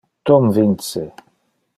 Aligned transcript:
Tom 0.27 0.49
vince. 0.57 1.05